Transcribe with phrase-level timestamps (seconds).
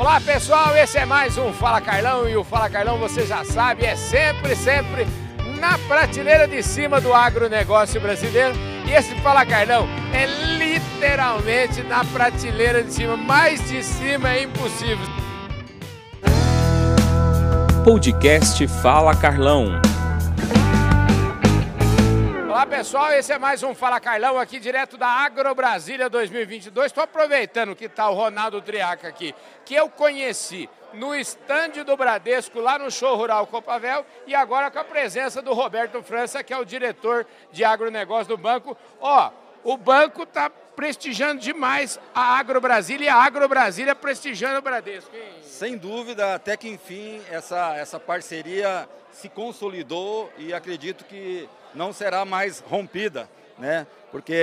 [0.00, 3.84] Olá pessoal, esse é mais um Fala Carlão e o Fala Carlão você já sabe,
[3.84, 5.06] é sempre, sempre
[5.60, 8.54] na prateleira de cima do agronegócio brasileiro.
[8.88, 10.24] E esse Fala Carlão é
[10.56, 15.06] literalmente na prateleira de cima, mais de cima é impossível.
[17.84, 19.82] Podcast Fala Carlão.
[22.60, 26.88] Olá pessoal, esse é mais um Fala Carlão aqui direto da Agro Brasília 2022.
[26.88, 29.34] Estou aproveitando que está o Ronaldo Triaca aqui,
[29.64, 34.78] que eu conheci no estande do Bradesco lá no show rural Copavel e agora com
[34.78, 38.76] a presença do Roberto França, que é o diretor de agronegócio do banco.
[39.00, 39.30] Ó,
[39.64, 45.16] o banco está prestigiando demais a Agro Brasília e a Agro Brasília prestigiando o Bradesco.
[45.16, 45.40] Hein?
[45.42, 52.24] Sem dúvida, até que enfim essa, essa parceria se consolidou e acredito que não será
[52.24, 53.86] mais rompida, né?
[54.10, 54.36] Porque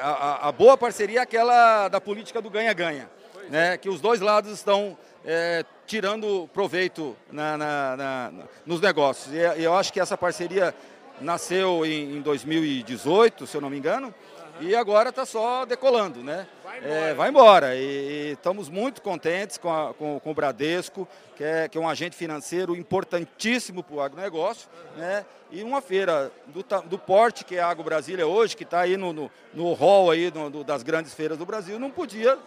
[0.00, 3.10] a, a boa parceria é aquela da política do ganha-ganha,
[3.50, 3.76] né?
[3.76, 8.32] Que os dois lados estão é, tirando proveito na, na, na,
[8.64, 9.34] nos negócios.
[9.34, 10.74] E eu acho que essa parceria
[11.20, 14.14] nasceu em, em 2018, se eu não me engano,
[14.60, 16.46] e agora está só decolando, né?
[16.62, 16.94] Vai embora.
[16.94, 17.76] É, vai embora.
[17.76, 21.80] E, e, estamos muito contentes com, a, com, com, o Bradesco, que é, que é
[21.80, 25.24] um agente financeiro importantíssimo para o agronegócio, né?
[25.50, 28.96] E uma feira do, do porte que é a Agro Brasília hoje, que está aí
[28.96, 32.38] no, no, no hall aí no, no, das grandes feiras do Brasil, não podia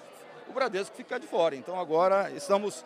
[0.47, 1.55] o Bradesco ficar de fora.
[1.55, 2.83] Então agora estamos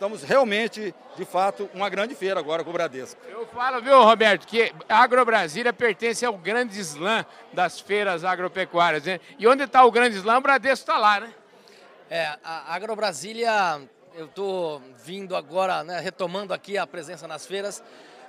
[0.00, 3.20] estamos realmente, de fato, uma grande feira agora com o Bradesco.
[3.28, 9.04] Eu falo, viu, Roberto, que a Agro Brasília pertence ao grande slam das feiras agropecuárias,
[9.04, 9.20] né?
[9.38, 11.34] E onde está o grande slam, o Bradesco está lá, né?
[12.08, 13.78] É, a Agro Brasília,
[14.14, 17.82] eu estou vindo agora, né, retomando aqui a presença nas feiras,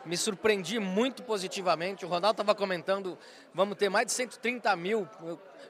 [0.05, 2.05] me surpreendi muito positivamente.
[2.05, 3.17] O Ronaldo estava comentando,
[3.53, 5.07] vamos ter mais de 130 mil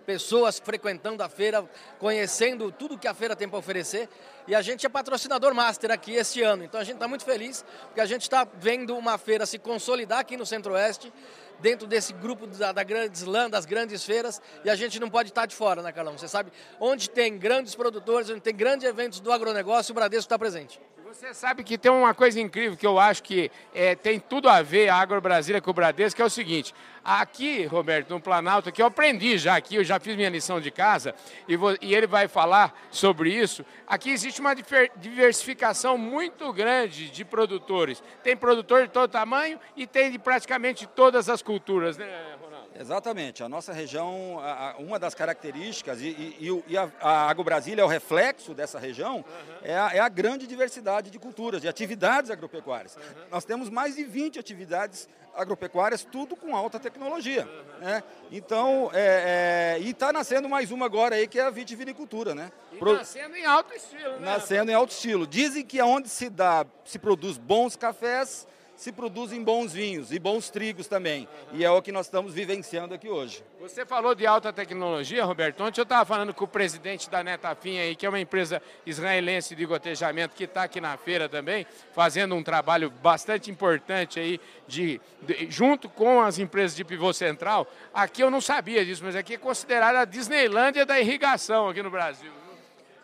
[0.05, 1.67] pessoas frequentando a feira,
[1.99, 4.09] conhecendo tudo que a feira tem para oferecer.
[4.47, 6.63] E a gente é patrocinador master aqui este ano.
[6.63, 10.19] Então a gente está muito feliz, porque a gente está vendo uma feira se consolidar
[10.19, 11.11] aqui no Centro-Oeste,
[11.59, 15.29] dentro desse grupo da, da Grandes Lã, das grandes feiras, e a gente não pode
[15.29, 16.17] estar de fora, né, Carlão?
[16.17, 20.39] Você sabe, onde tem grandes produtores, onde tem grandes eventos do agronegócio, o Bradesco está
[20.39, 20.81] presente.
[21.13, 24.61] Você sabe que tem uma coisa incrível que eu acho que é, tem tudo a
[24.61, 26.73] ver a Agro Brasília com o Bradesco, que é o seguinte.
[27.03, 30.69] Aqui, Roberto, no Planalto, que eu aprendi já aqui, eu já fiz minha lição de
[30.69, 31.15] casa,
[31.47, 33.65] e, vou, e ele vai falar sobre isso.
[33.87, 38.03] Aqui existe uma diversificação muito grande de produtores.
[38.23, 42.69] Tem produtor de todo tamanho e tem de praticamente todas as culturas, né, Ronaldo?
[42.79, 43.43] Exatamente.
[43.43, 44.39] A nossa região,
[44.79, 46.07] uma das características, e,
[46.39, 49.57] e, e a, a Agro Brasília é o reflexo dessa região, uhum.
[49.63, 52.95] é, a, é, a, grande diversidade de culturas, de atividades agropecuárias.
[52.95, 53.01] Uhum.
[53.29, 57.47] Nós temos mais de 20 atividades agropecuárias, tudo com alta tecnologia.
[57.79, 58.03] Né?
[58.31, 62.35] Então, é, é, e está nascendo mais uma agora aí, que é a vitivinicultura.
[62.35, 62.51] Né?
[62.71, 62.93] E Pro...
[62.93, 64.25] nascendo em alto estilo, né?
[64.25, 65.25] Nascendo em alto estilo.
[65.27, 68.47] Dizem que onde se dá, se produz bons cafés,
[68.81, 71.27] se produzem bons vinhos e bons trigos também.
[71.53, 73.43] E é o que nós estamos vivenciando aqui hoje.
[73.59, 75.61] Você falou de alta tecnologia, Roberto.
[75.61, 79.53] Ontem eu estava falando com o presidente da Netafim aí, que é uma empresa israelense
[79.53, 84.99] de gotejamento que está aqui na feira também, fazendo um trabalho bastante importante aí, de,
[85.21, 87.67] de, junto com as empresas de pivô central.
[87.93, 91.91] Aqui eu não sabia disso, mas aqui é considerada a Disneylândia da irrigação aqui no
[91.91, 92.40] Brasil.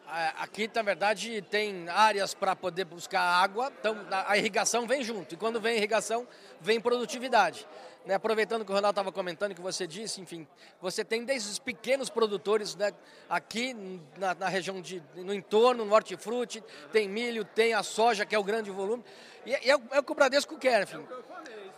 [0.09, 5.34] É, aqui, na verdade, tem áreas para poder buscar água, então a irrigação vem junto.
[5.34, 6.25] E quando vem irrigação,
[6.62, 7.68] vem produtividade.
[8.06, 10.47] Né, aproveitando que o Ronaldo estava comentando, que você disse, enfim,
[10.81, 12.94] você tem desde os pequenos produtores né,
[13.29, 13.75] aqui
[14.18, 18.39] na, na, região de, no entorno, no hortifruti, tem milho, tem a soja, que é
[18.39, 19.03] o grande volume,
[19.45, 21.06] e, e é, é, o que o Bradesco quer, enfim.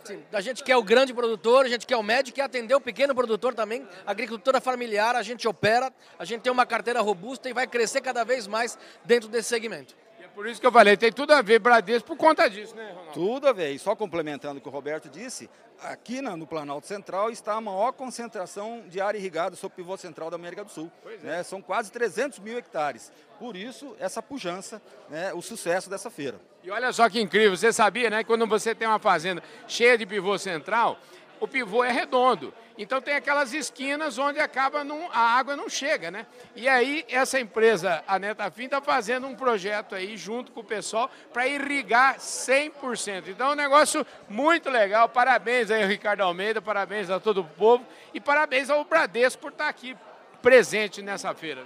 [0.04, 2.80] Sim, a gente quer o grande produtor, a gente quer o médio, quer atender o
[2.80, 7.52] pequeno produtor também, agricultura familiar, a gente opera, a gente tem uma carteira robusta e
[7.52, 9.94] vai crescer cada vez mais dentro desse segmento.
[10.34, 13.12] Por isso que eu falei, tem tudo a ver Bradesco por conta disso, né, Ronaldo?
[13.12, 13.72] Tudo a ver.
[13.72, 15.50] E só complementando o que o Roberto disse,
[15.82, 20.36] aqui no Planalto Central está a maior concentração de área irrigada sob pivô central da
[20.36, 20.90] América do Sul.
[21.06, 21.16] É.
[21.18, 21.42] Né?
[21.42, 23.12] São quase 300 mil hectares.
[23.38, 26.40] Por isso, essa pujança, né, o sucesso dessa feira.
[26.62, 30.04] E olha só que incrível, você sabia, né, quando você tem uma fazenda cheia de
[30.04, 30.98] pivô central,
[31.40, 32.54] o pivô é redondo.
[32.78, 36.26] Então tem aquelas esquinas onde acaba a água não chega, né?
[36.54, 41.10] E aí essa empresa, a Netafim, está fazendo um projeto aí junto com o pessoal
[41.32, 43.28] para irrigar 100%.
[43.28, 45.08] Então é um negócio muito legal.
[45.08, 47.84] Parabéns aí Ricardo Almeida, parabéns a todo o povo
[48.14, 49.96] e parabéns ao Bradesco por estar tá aqui
[50.40, 51.64] presente nessa feira.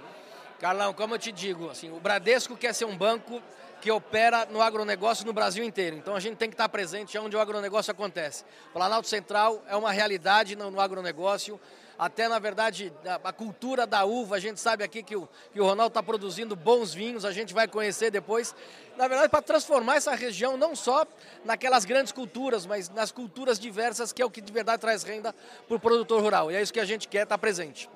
[0.59, 3.41] Carlão, como eu te digo, assim, o Bradesco quer ser um banco
[3.81, 5.95] que opera no agronegócio no Brasil inteiro.
[5.97, 8.43] Então a gente tem que estar presente onde o agronegócio acontece.
[8.69, 11.59] O Planalto Central é uma realidade no, no agronegócio.
[11.99, 14.37] até na verdade a, a cultura da uva.
[14.37, 17.53] A gente sabe aqui que o, que o Ronaldo está produzindo bons vinhos, a gente
[17.53, 18.55] vai conhecer depois.
[18.97, 21.05] Na verdade, para transformar essa região não só
[21.43, 25.35] naquelas grandes culturas, mas nas culturas diversas, que é o que de verdade traz renda
[25.67, 26.49] para o produtor rural.
[26.49, 27.89] E é isso que a gente quer estar presente.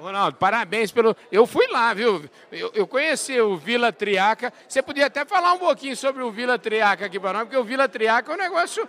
[0.00, 1.16] Ronaldo, parabéns pelo.
[1.30, 2.24] Eu fui lá, viu?
[2.52, 4.52] Eu, eu, conheci o Vila Triaca.
[4.66, 7.64] Você podia até falar um pouquinho sobre o Vila Triaca aqui para nós, porque o
[7.64, 8.88] Vila Triaca é um negócio.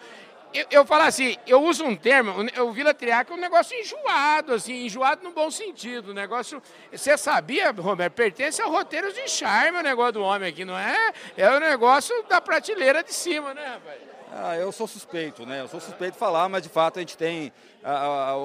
[0.53, 2.33] Eu, eu falo assim, eu uso um termo,
[2.63, 6.11] o Vila Triaca é um negócio enjoado, assim, enjoado no bom sentido.
[6.11, 6.61] O negócio.
[6.91, 11.13] Você sabia, Roberto, pertence ao roteiro de charme o negócio do homem aqui, não é?
[11.35, 14.08] É o negócio da prateleira de cima, né, rapaz?
[14.31, 15.61] Ah, eu sou suspeito, né?
[15.61, 17.51] Eu sou suspeito de falar, mas de fato a gente tem.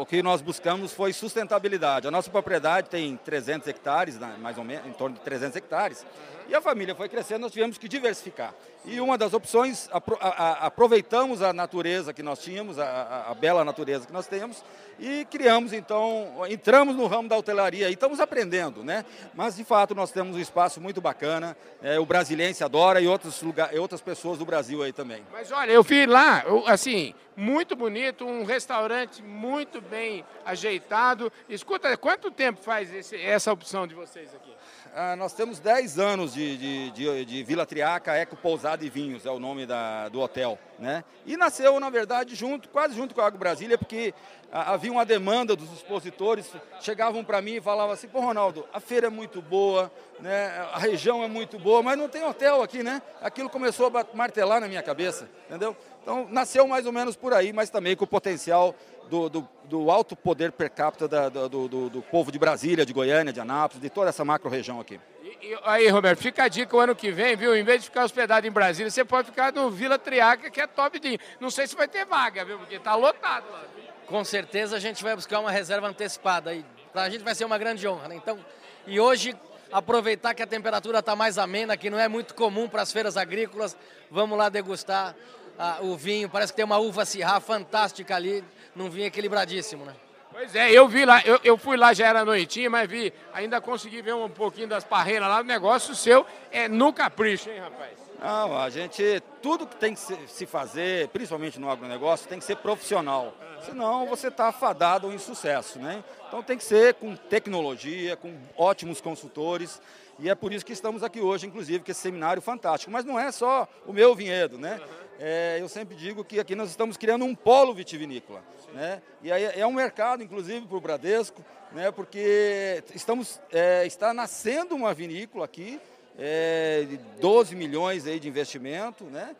[0.01, 2.09] o que nós buscamos foi sustentabilidade.
[2.09, 6.07] A nossa propriedade tem 300 hectares, né, mais ou menos, em torno de 300 hectares.
[6.49, 8.55] E a família foi crescendo, nós tivemos que diversificar.
[8.85, 14.13] E uma das opções, aproveitamos a natureza que nós tínhamos, a, a, bela natureza que
[14.13, 14.63] nós temos,
[14.99, 19.05] e criamos então, entramos no ramo da hotelaria e estamos aprendendo, né?
[19.33, 23.41] Mas de fato nós temos um espaço muito bacana, é, o brasileiro adora e outros
[23.41, 25.25] lugar, outras pessoas do Brasil aí também.
[25.33, 31.33] Mas olha, eu fui lá, assim, muito bonito, um restaurante muito bem ajeitado.
[31.49, 34.53] Escuta, quanto tempo faz esse, essa opção de vocês aqui?
[34.97, 39.27] Ah, nós temos 10 anos de, de, de, de, Vila Triaca Eco Pousada e Vinhos,
[39.27, 40.57] é o nome da, do hotel.
[40.79, 41.03] Né?
[41.27, 44.15] E nasceu, na verdade, junto, quase junto com a Água Brasília, porque
[44.53, 46.49] ah, havia uma demanda dos expositores,
[46.81, 50.65] chegavam para mim e falavam assim, pô Ronaldo, a feira é muito boa, né?
[50.73, 53.03] a região é muito boa, mas não tem hotel aqui, né?
[53.21, 55.77] Aquilo começou a martelar na minha cabeça, entendeu?
[56.05, 58.75] Então, nasceu mais ou menos por aí, mas também com o potencial
[59.09, 62.93] do, do, do alto poder per capita da, do, do, do, povo de Brasília, de
[62.93, 65.01] Goiânia, de Anápolis, de toda essa macro-região aqui.
[65.23, 67.57] E, e, aí, Roberto, fica a dica o ano que vem, viu?
[67.57, 70.67] Em vez de ficar hospedado em Brasília, você pode ficar no Vila Triaca, que é
[70.67, 71.19] top de.
[71.41, 72.59] Não sei se vai ter vaga, viu?
[72.59, 73.65] Porque está lotado lá.
[74.07, 76.67] Com certeza a gente vai buscar uma reserva antecipada aí.
[76.93, 78.17] Para a gente vai ser uma grande honra, né?
[78.17, 78.39] Então,
[78.87, 79.35] e hoje
[79.73, 83.17] aproveitar que a temperatura está mais amena, que não é muito comum para as feiras
[83.17, 83.75] agrícolas,
[84.11, 85.17] vamos lá degustar
[85.59, 86.29] ah, o vinho.
[86.29, 89.95] Parece que tem uma uva Syrah fantástica ali, num vinho equilibradíssimo, né?
[90.31, 93.61] Pois é, eu vi lá, eu, eu fui lá, já era noitinha, mas vi, ainda
[93.61, 97.93] consegui ver um pouquinho das parreiras lá, o negócio seu é no capricho, hein, rapaz?
[98.21, 102.57] Não, a gente, tudo que tem que se fazer, principalmente no agronegócio, tem que ser
[102.57, 103.33] profissional.
[103.65, 106.03] Senão você está afadado ao insucesso, né?
[106.27, 109.81] Então tem que ser com tecnologia, com ótimos consultores.
[110.19, 112.91] E é por isso que estamos aqui hoje, inclusive, com esse seminário fantástico.
[112.91, 114.81] Mas não é só o meu vinhedo, né?
[115.19, 118.43] É, eu sempre digo que aqui nós estamos criando um polo vitivinícola.
[118.73, 119.01] Né?
[119.23, 121.91] E aí é um mercado, inclusive, para o Bradesco, né?
[121.91, 125.81] porque estamos, é, está nascendo uma vinícola aqui,
[126.19, 129.35] é, de 12 milhões aí de investimento, né?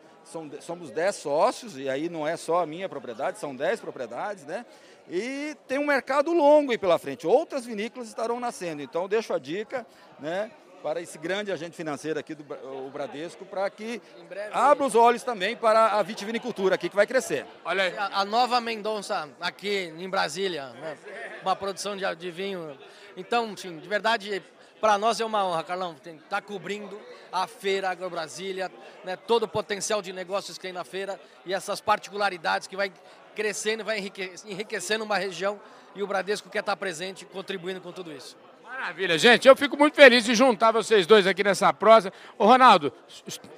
[0.59, 4.65] Somos 10 sócios, e aí não é só a minha propriedade, são 10 propriedades, né?
[5.07, 7.27] E tem um mercado longo aí pela frente.
[7.27, 8.81] Outras vinícolas estarão nascendo.
[8.81, 9.85] Então, deixo a dica,
[10.19, 10.49] né?
[10.85, 12.45] Para esse grande agente financeiro aqui do
[12.85, 13.99] o Bradesco, para que
[14.53, 17.43] abra os olhos também para a vitivinicultura aqui que vai crescer.
[17.65, 17.97] Olha aí.
[17.97, 20.95] A, a nova Mendonça aqui em Brasília, né?
[21.41, 22.77] uma produção de, de vinho.
[23.17, 24.43] Então, sim, de verdade,
[24.79, 27.01] para nós é uma honra, Carlão, estar tá cobrindo
[27.31, 28.71] a feira Agro Brasília,
[29.03, 32.93] né, todo o potencial de negócios que tem na feira e essas particularidades que vai
[33.33, 33.97] crescendo e vai
[34.45, 35.59] enriquecendo uma região
[35.95, 38.37] e o Bradesco quer estar presente contribuindo com tudo isso.
[38.65, 39.47] Maravilha, gente.
[39.47, 42.11] Eu fico muito feliz de juntar vocês dois aqui nessa prosa.
[42.35, 42.91] Ô, Ronaldo,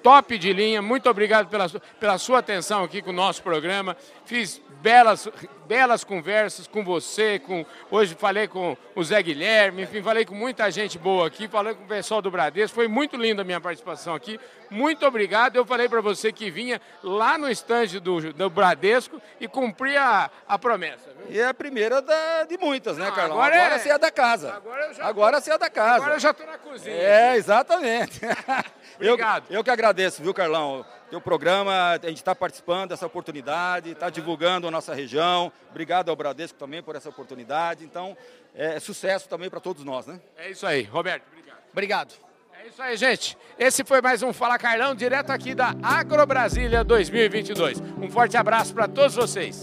[0.03, 0.81] top de linha.
[0.81, 3.95] Muito obrigado pela, pela sua atenção aqui com o nosso programa.
[4.25, 5.27] Fiz belas,
[5.67, 10.69] belas conversas com você, com hoje falei com o Zé Guilherme, enfim, falei com muita
[10.71, 14.13] gente boa aqui, falei com o pessoal do Bradesco, foi muito linda a minha participação
[14.13, 19.21] aqui, muito obrigado, eu falei para você que vinha lá no estande do, do Bradesco
[19.39, 21.09] e cumpria a, a promessa.
[21.17, 21.35] Viu?
[21.35, 23.37] E é a primeira da, de muitas, né, Carlão?
[23.37, 24.53] Agora, agora é, você é da casa.
[24.53, 25.95] Agora, já agora você é da casa.
[25.95, 26.95] Agora eu já estou na cozinha.
[26.95, 27.37] É, aqui.
[27.37, 28.21] exatamente.
[28.95, 29.45] obrigado.
[29.49, 30.85] Eu, eu que agradeço, viu, Carlão?
[31.09, 35.51] teu programa, a gente está participando dessa oportunidade, está divulgando a nossa região.
[35.69, 37.85] Obrigado ao Bradesco também por essa oportunidade.
[37.85, 38.17] Então,
[38.53, 40.19] é sucesso também para todos nós, né?
[40.35, 41.23] É isso aí, Roberto.
[41.31, 41.57] Obrigado.
[41.71, 42.26] Obrigado.
[42.59, 43.37] É isso aí, gente.
[43.59, 47.79] Esse foi mais um Fala Carlão, direto aqui da Agro Brasília 2022.
[48.01, 49.61] Um forte abraço para todos vocês.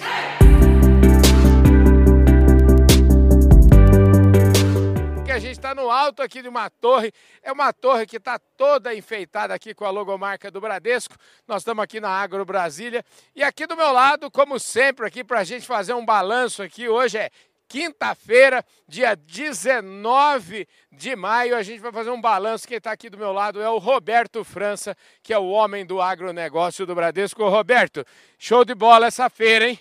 [5.35, 7.13] a gente está no alto aqui de uma torre.
[7.43, 11.17] É uma torre que está toda enfeitada aqui com a logomarca do Bradesco.
[11.49, 13.05] Nós estamos aqui na Agro Brasília.
[13.35, 16.89] E aqui do meu lado, como sempre, aqui para a gente fazer um balanço aqui,
[16.89, 17.31] hoje é
[17.75, 21.57] quinta-feira, dia 19 de maio.
[21.57, 22.69] A gente vai fazer um balanço.
[22.69, 26.01] Quem está aqui do meu lado é o Roberto França, que é o homem do
[26.01, 27.49] agronegócio do Bradesco.
[27.49, 28.07] Roberto,
[28.39, 29.81] show de bola essa feira, hein?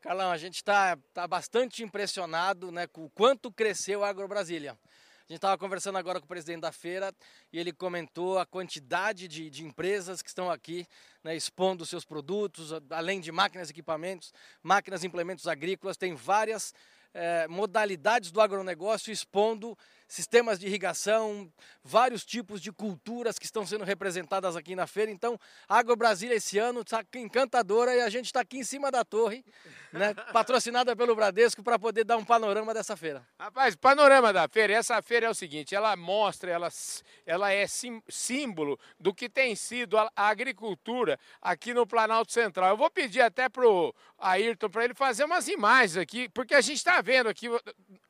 [0.00, 4.78] Carlão, a gente está tá bastante impressionado né, com o quanto cresceu a AgroBrasília.
[5.22, 7.12] A gente estava conversando agora com o presidente da feira
[7.52, 10.86] e ele comentou a quantidade de, de empresas que estão aqui
[11.24, 14.32] né, expondo seus produtos, além de máquinas e equipamentos,
[14.62, 16.72] máquinas e implementos agrícolas, tem várias
[17.48, 19.76] modalidades do agronegócio expondo
[20.12, 21.50] sistemas de irrigação,
[21.82, 25.10] vários tipos de culturas que estão sendo representadas aqui na feira.
[25.10, 28.90] Então, a Agro Brasília esse ano está encantadora e a gente está aqui em cima
[28.90, 29.42] da torre,
[29.90, 33.26] né, patrocinada pelo Bradesco, para poder dar um panorama dessa feira.
[33.40, 36.68] Rapaz, panorama da feira, essa feira é o seguinte, ela mostra, ela,
[37.24, 42.68] ela é sim, símbolo do que tem sido a, a agricultura aqui no Planalto Central.
[42.68, 46.60] Eu vou pedir até para o Ayrton, para ele fazer umas imagens aqui, porque a
[46.60, 47.48] gente está vendo aqui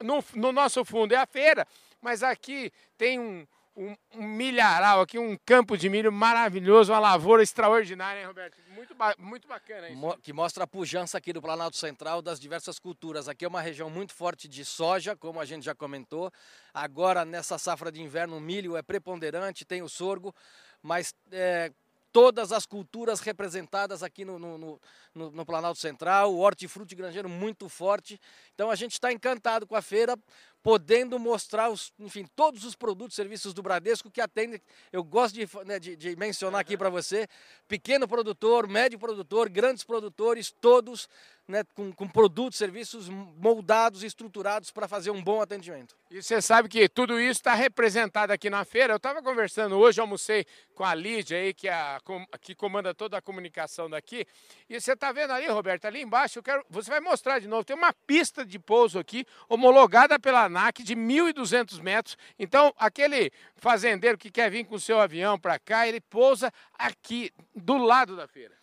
[0.03, 1.65] no, no nosso fundo é a feira,
[2.03, 7.43] mas aqui tem um, um, um, milharal aqui, um campo de milho maravilhoso, uma lavoura
[7.43, 8.59] extraordinária, hein, Roberto?
[8.75, 10.19] Muito, ba muito bacana isso.
[10.21, 13.29] Que mostra a pujança aqui do Planalto Central das diversas culturas.
[13.29, 16.31] Aqui é uma região muito forte de soja, como a gente já comentou.
[16.75, 20.35] Agora, nessa safra de inverno, o milho é preponderante, tem o sorgo,
[20.83, 21.73] mas é,
[22.13, 24.81] todas as culturas representadas aqui no, no,
[25.15, 26.95] no, no Planalto Central, o hortifruti
[27.27, 28.21] muito forte.
[28.55, 30.17] Então a gente está encantado com a feira,
[30.63, 34.61] podendo mostrar, os, enfim, todos os produtos e serviços do Bradesco que atendem.
[34.93, 37.29] Eu gosto de, né, de, de mencionar aqui para você:
[37.67, 41.09] pequeno produtor, médio produtor, grandes produtores, todos
[41.47, 45.97] né, com, com produtos, serviços moldados estruturados para fazer um bom atendimento.
[46.11, 48.93] E você sabe que tudo isso está representado aqui na feira.
[48.93, 52.01] Eu estava conversando hoje, almocei com a Lídia aí, que, é a,
[52.41, 54.27] que comanda toda a comunicação daqui.
[54.69, 57.65] E você está vendo ali, Roberto, ali embaixo, eu quero, você vai mostrar de novo.
[57.65, 60.49] Tem uma pista de pouso aqui, homologada pela
[60.83, 62.17] De 1.200 metros.
[62.39, 67.33] Então, aquele fazendeiro que quer vir com o seu avião para cá, ele pousa aqui,
[67.55, 68.55] do lado da feira.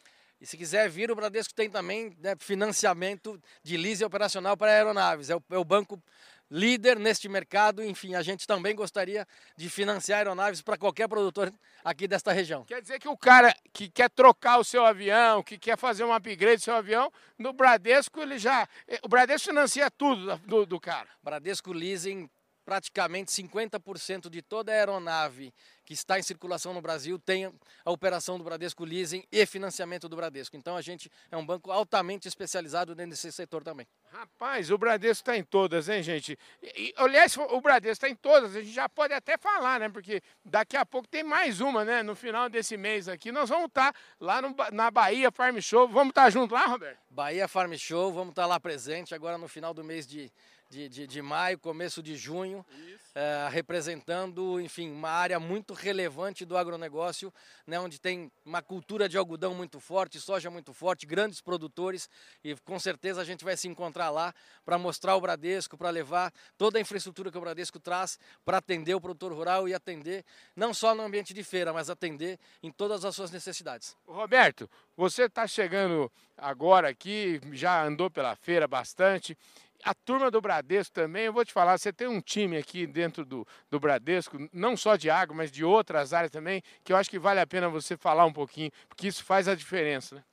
[0.41, 5.29] E se quiser vir, o Bradesco tem também né, financiamento de lease operacional para aeronaves.
[5.29, 6.01] É o, é o, banco
[6.49, 7.83] líder neste mercado.
[7.83, 11.53] Enfim, a gente também gostaria de financiar aeronaves para qualquer produtor
[11.83, 12.63] aqui desta região.
[12.65, 16.13] Quer dizer que o cara que quer trocar o seu avião, que quer fazer um
[16.13, 18.67] upgrade do seu avião, no Bradesco ele já.
[19.03, 21.07] O Bradesco financia tudo do, do cara.
[21.23, 22.29] Bradesco Leasing
[22.69, 25.51] praticamente 50% de toda a aeronave
[25.83, 27.51] que está em circulação no Brasil tem
[27.83, 30.55] a operação do Bradesco Leasing e financiamento do Bradesco.
[30.55, 33.87] Então a gente é um banco altamente especializado dentro desse setor também.
[34.11, 36.37] Rapaz, o Bradesco está em todas, hein, gente?
[36.63, 39.87] E, aliás, o Bradesco está em todas, a gente já pode até falar, né?
[39.87, 42.01] Porque daqui a pouco tem mais uma, né?
[42.01, 45.87] No final desse mês aqui, nós vamos estar tá lá no, na Bahia Farm Show.
[45.87, 46.99] Vamos estar tá junto lá, Roberto?
[47.09, 50.31] Bahia Farm Show, vamos estar tá lá presente agora no final do mês de
[50.69, 52.63] de, de, de maio, começo de junho,
[53.15, 57.33] é, representando, enfim, uma área muito relevante do agronegócio,
[57.65, 62.07] né, onde tem uma cultura de algodão muito forte, soja muito forte, grandes produtores,
[62.43, 64.31] e com certeza a gente vai se encontrar lá
[64.63, 68.93] para mostrar o Bradesco, para levar toda a infraestrutura que o Bradesco traz para atender
[68.93, 70.23] o produtor rural e atender
[70.55, 73.97] não só no ambiente de feira, mas atender em todas as suas necessidades.
[74.05, 79.35] Roberto, você está chegando agora aqui, já andou pela feira bastante,
[79.83, 83.23] a turma do Bradesco também, eu vou te falar, você tem um time aqui dentro
[83.23, 87.09] do, do Bradesco, não só de água, mas de outras áreas também, que eu acho
[87.09, 90.15] que vale a pena você falar um pouquinho, porque isso faz a diferença.
[90.15, 90.23] Né?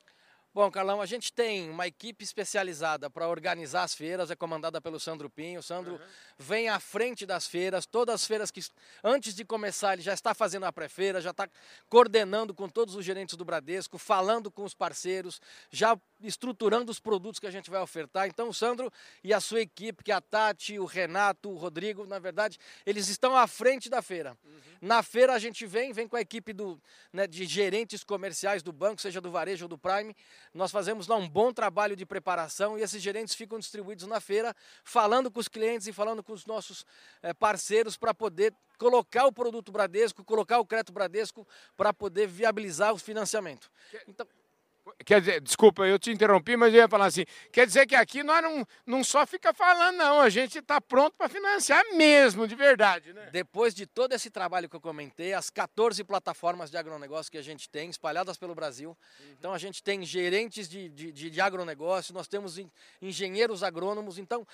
[0.56, 4.98] Bom, Carlão, a gente tem uma equipe especializada para organizar as feiras, é comandada pelo
[4.98, 5.60] Sandro Pinho.
[5.60, 6.08] O Sandro uhum.
[6.38, 8.62] vem à frente das feiras, todas as feiras que
[9.04, 11.46] antes de começar ele já está fazendo a pré-feira, já está
[11.90, 17.38] coordenando com todos os gerentes do Bradesco, falando com os parceiros, já estruturando os produtos
[17.38, 18.26] que a gente vai ofertar.
[18.26, 18.90] Então, o Sandro
[19.22, 23.08] e a sua equipe, que é a Tati, o Renato, o Rodrigo, na verdade, eles
[23.08, 24.34] estão à frente da feira.
[24.42, 24.60] Uhum.
[24.80, 26.80] Na feira a gente vem, vem com a equipe do,
[27.12, 30.16] né, de gerentes comerciais do banco, seja do varejo ou do Prime,
[30.56, 34.54] nós fazemos lá um bom trabalho de preparação e esses gerentes ficam distribuídos na feira,
[34.82, 36.84] falando com os clientes e falando com os nossos
[37.22, 41.46] é, parceiros para poder colocar o produto Bradesco, colocar o crédito Bradesco
[41.76, 43.70] para poder viabilizar o financiamento.
[44.08, 44.26] Então,
[45.04, 47.24] Quer dizer, desculpa, eu te interrompi, mas eu ia falar assim.
[47.52, 50.20] Quer dizer que aqui nós não, não só fica falando, não.
[50.20, 53.28] A gente está pronto para financiar mesmo, de verdade, né?
[53.32, 57.42] Depois de todo esse trabalho que eu comentei, as 14 plataformas de agronegócio que a
[57.42, 58.96] gente tem, espalhadas pelo Brasil.
[59.18, 59.34] Uhum.
[59.38, 62.56] Então a gente tem gerentes de, de, de agronegócio, nós temos
[63.02, 64.18] engenheiros agrônomos.
[64.18, 64.46] Então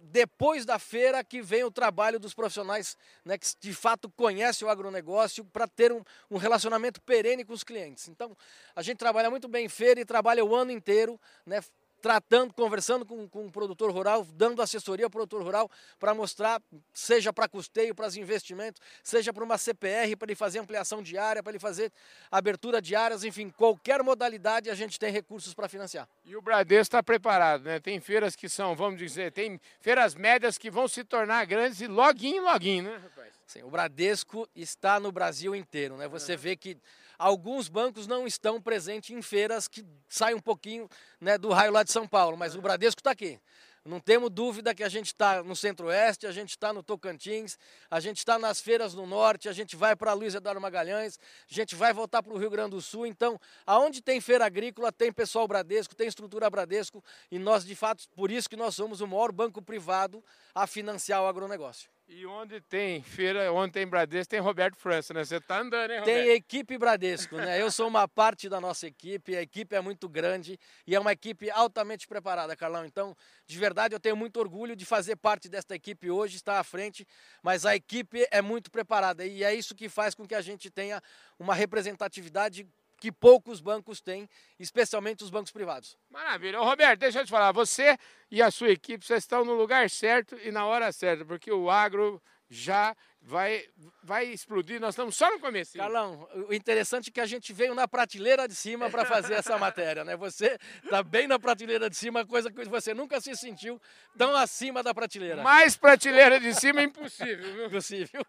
[0.00, 4.70] depois da feira que vem o trabalho dos profissionais né, que de fato conhecem o
[4.70, 8.08] agronegócio para ter um, um, relacionamento perene com os clientes.
[8.08, 8.36] Então,
[8.74, 11.60] a gente trabalha muito bem em feira e trabalha o ano inteiro, né,
[12.04, 16.60] tratando, conversando com, com o produtor rural, dando assessoria ao produtor rural para mostrar,
[16.92, 21.16] seja para custeio, para os investimentos, seja para uma CPR, para ele fazer ampliação de
[21.16, 21.90] área, para ele fazer
[22.30, 26.06] abertura de áreas, enfim, qualquer modalidade a gente tem recursos para financiar.
[26.26, 27.80] E o Bradesco está preparado, né?
[27.80, 31.86] Tem feiras que são, vamos dizer, tem feiras médias que vão se tornar grandes e
[31.86, 33.32] login, login, né, rapaz?
[33.46, 36.06] Sim, o Bradesco está no Brasil inteiro, né?
[36.08, 36.76] Você vê que
[37.18, 40.88] alguns bancos não estão presentes em feiras que saem um pouquinho
[41.20, 43.38] né, do raio lá de São Paulo, mas o Bradesco está aqui.
[43.86, 47.58] Não temos dúvida que a gente está no Centro-Oeste, a gente está no Tocantins,
[47.90, 51.18] a gente está nas feiras no Norte, a gente vai para Luiz Eduardo Magalhães,
[51.50, 53.06] a gente vai voltar para o Rio Grande do Sul.
[53.06, 58.04] Então, aonde tem feira agrícola, tem pessoal Bradesco, tem estrutura Bradesco, e nós, de fato,
[58.16, 61.93] por isso que nós somos o maior banco privado a financiar o agronegócio.
[62.06, 65.24] E onde tem feira, onde tem Bradesco, tem Roberto França, né?
[65.24, 66.04] Você tá andando, hein, Roberto?
[66.04, 67.60] Tem equipe Bradesco, né?
[67.60, 71.12] Eu sou uma parte da nossa equipe, a equipe é muito grande e é uma
[71.12, 72.84] equipe altamente preparada, Carlão.
[72.84, 76.64] Então, de verdade, eu tenho muito orgulho de fazer parte desta equipe hoje, estar à
[76.64, 77.06] frente,
[77.42, 80.70] mas a equipe é muito preparada e é isso que faz com que a gente
[80.70, 81.02] tenha
[81.38, 82.68] uma representatividade
[83.04, 84.26] que poucos bancos têm,
[84.58, 85.98] especialmente os bancos privados.
[86.08, 86.58] Maravilha.
[86.58, 87.98] Ô, Roberto, deixa eu te falar, você
[88.30, 91.68] e a sua equipe, vocês estão no lugar certo e na hora certa, porque o
[91.68, 92.18] agro
[92.48, 93.64] já vai,
[94.02, 94.80] vai explodir.
[94.80, 95.76] Nós estamos só no começo.
[95.76, 99.58] Carlão, o interessante é que a gente veio na prateleira de cima para fazer essa
[99.58, 100.16] matéria, né?
[100.16, 103.80] Você está bem na prateleira de cima, coisa que você nunca se sentiu
[104.16, 105.42] tão acima da prateleira.
[105.42, 107.66] Mais prateleira de cima é impossível, viu?
[107.66, 108.24] Impossível.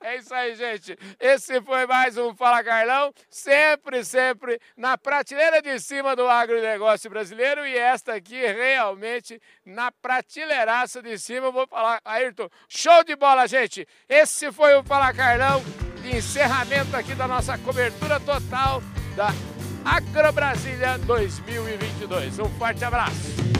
[0.00, 0.98] É isso aí, gente.
[1.20, 7.66] Esse foi mais um Fala Carlão, sempre, sempre na prateleira de cima do agronegócio brasileiro
[7.66, 11.46] e esta aqui realmente na prateleiraça de cima.
[11.46, 13.86] Eu vou falar, Ayrton, show de bola, gente.
[14.08, 15.62] Esse foi o Fala Carlão
[16.00, 18.82] de encerramento aqui da nossa cobertura total
[19.14, 19.34] da
[19.84, 22.38] Agro Brasília 2022.
[22.38, 23.57] Um forte abraço.